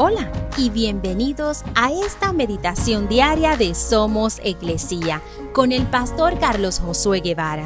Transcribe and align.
Hola 0.00 0.30
y 0.56 0.70
bienvenidos 0.70 1.64
a 1.74 1.90
esta 1.90 2.32
meditación 2.32 3.08
diaria 3.08 3.56
de 3.56 3.74
Somos 3.74 4.38
Iglesia 4.44 5.20
con 5.52 5.72
el 5.72 5.88
pastor 5.88 6.38
Carlos 6.38 6.78
Josué 6.78 7.18
Guevara. 7.18 7.64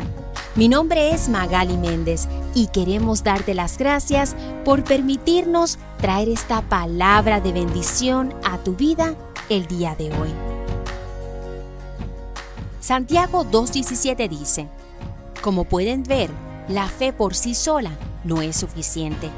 Mi 0.54 0.66
nombre 0.66 1.10
es 1.10 1.28
Magali 1.28 1.76
Méndez 1.76 2.28
y 2.54 2.68
queremos 2.68 3.22
darte 3.22 3.52
las 3.52 3.76
gracias 3.76 4.34
por 4.64 4.82
permitirnos 4.82 5.78
traer 6.00 6.30
esta 6.30 6.62
palabra 6.62 7.42
de 7.42 7.52
bendición 7.52 8.32
a 8.44 8.56
tu 8.56 8.76
vida 8.76 9.14
el 9.50 9.66
día 9.66 9.94
de 9.94 10.06
hoy. 10.06 10.30
Santiago 12.80 13.44
2.17 13.44 14.26
dice, 14.30 14.68
Como 15.42 15.64
pueden 15.64 16.02
ver, 16.02 16.30
la 16.66 16.88
fe 16.88 17.12
por 17.12 17.34
sí 17.34 17.54
sola 17.54 17.90
no 18.24 18.40
es 18.40 18.56
suficiente 18.56 19.28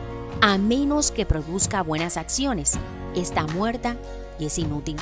a 0.47 0.59
menos 0.59 1.11
que 1.11 1.25
produzca 1.25 1.83
buenas 1.83 2.19
acciones, 2.19 2.75
está 3.17 3.47
muerta 3.47 3.97
y 4.39 4.45
es 4.45 4.59
inútil. 4.59 4.97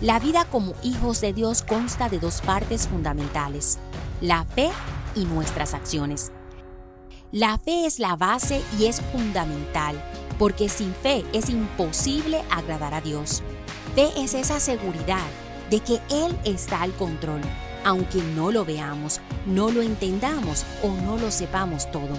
La 0.00 0.20
vida 0.20 0.44
como 0.44 0.74
hijos 0.84 1.20
de 1.20 1.32
Dios 1.32 1.62
consta 1.62 2.08
de 2.08 2.20
dos 2.20 2.40
partes 2.40 2.86
fundamentales, 2.86 3.80
la 4.20 4.44
fe 4.44 4.70
y 5.16 5.24
nuestras 5.24 5.74
acciones. 5.74 6.30
La 7.32 7.58
fe 7.58 7.86
es 7.86 7.98
la 7.98 8.14
base 8.14 8.62
y 8.78 8.84
es 8.84 9.00
fundamental, 9.00 10.00
porque 10.38 10.68
sin 10.68 10.94
fe 10.94 11.24
es 11.32 11.50
imposible 11.50 12.40
agradar 12.52 12.94
a 12.94 13.00
Dios. 13.00 13.42
Fe 13.96 14.10
es 14.16 14.34
esa 14.34 14.60
seguridad 14.60 15.26
de 15.70 15.80
que 15.80 16.00
Él 16.08 16.38
está 16.44 16.82
al 16.82 16.92
control, 16.92 17.40
aunque 17.84 18.22
no 18.36 18.52
lo 18.52 18.64
veamos, 18.64 19.20
no 19.44 19.72
lo 19.72 19.82
entendamos 19.82 20.64
o 20.84 20.90
no 21.02 21.18
lo 21.18 21.32
sepamos 21.32 21.90
todo. 21.90 22.16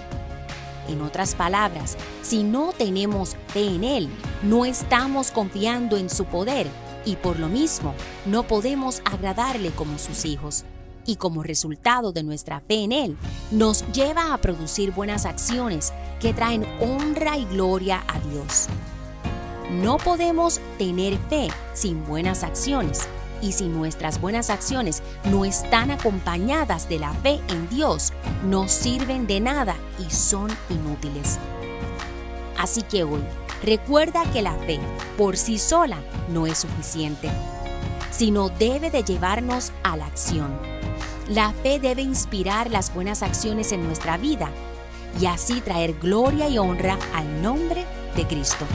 En 0.87 1.01
otras 1.01 1.35
palabras, 1.35 1.97
si 2.21 2.43
no 2.43 2.71
tenemos 2.77 3.35
fe 3.47 3.67
en 3.67 3.83
Él, 3.83 4.09
no 4.43 4.65
estamos 4.65 5.31
confiando 5.31 5.97
en 5.97 6.09
su 6.09 6.25
poder 6.25 6.67
y 7.05 7.15
por 7.15 7.39
lo 7.39 7.49
mismo 7.49 7.93
no 8.25 8.43
podemos 8.43 9.01
agradarle 9.05 9.71
como 9.71 9.97
sus 9.97 10.25
hijos. 10.25 10.63
Y 11.07 11.17
como 11.17 11.43
resultado 11.43 12.11
de 12.11 12.23
nuestra 12.23 12.61
fe 12.61 12.83
en 12.83 12.91
Él, 12.91 13.17
nos 13.51 13.85
lleva 13.91 14.33
a 14.33 14.37
producir 14.37 14.91
buenas 14.91 15.25
acciones 15.25 15.93
que 16.19 16.33
traen 16.33 16.65
honra 16.81 17.37
y 17.37 17.45
gloria 17.45 18.03
a 18.07 18.19
Dios. 18.31 18.67
No 19.71 19.97
podemos 19.97 20.59
tener 20.77 21.17
fe 21.29 21.47
sin 21.73 22.03
buenas 22.05 22.43
acciones 22.43 23.07
y 23.41 23.51
si 23.51 23.67
nuestras 23.67 24.19
buenas 24.19 24.49
acciones 24.49 25.03
no 25.25 25.45
están 25.45 25.91
acompañadas 25.91 26.89
de 26.89 26.99
la 26.99 27.13
fe 27.13 27.39
en 27.49 27.69
Dios, 27.69 28.13
no 28.45 28.67
sirven 28.67 29.27
de 29.27 29.39
nada 29.39 29.75
y 29.99 30.11
son 30.11 30.49
inútiles. 30.69 31.39
Así 32.57 32.81
que 32.81 33.03
hoy, 33.03 33.23
recuerda 33.63 34.23
que 34.31 34.41
la 34.41 34.53
fe 34.53 34.79
por 35.17 35.37
sí 35.37 35.59
sola 35.59 35.97
no 36.29 36.47
es 36.47 36.59
suficiente, 36.59 37.29
sino 38.11 38.49
debe 38.49 38.89
de 38.91 39.03
llevarnos 39.03 39.71
a 39.83 39.97
la 39.97 40.05
acción. 40.05 40.57
La 41.29 41.51
fe 41.51 41.79
debe 41.79 42.01
inspirar 42.01 42.69
las 42.69 42.93
buenas 42.93 43.23
acciones 43.23 43.71
en 43.71 43.85
nuestra 43.85 44.17
vida 44.17 44.49
y 45.19 45.25
así 45.25 45.61
traer 45.61 45.93
gloria 45.93 46.49
y 46.49 46.57
honra 46.57 46.97
al 47.13 47.41
nombre 47.41 47.85
de 48.15 48.27
Cristo. 48.27 48.65